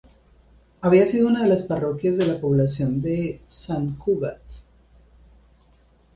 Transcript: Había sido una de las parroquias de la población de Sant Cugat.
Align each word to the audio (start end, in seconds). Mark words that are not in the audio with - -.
Había 0.81 1.05
sido 1.05 1.27
una 1.27 1.43
de 1.43 1.47
las 1.49 1.61
parroquias 1.61 2.17
de 2.17 2.25
la 2.25 2.41
población 2.41 3.03
de 3.03 3.39
Sant 3.45 3.99
Cugat. 3.99 4.41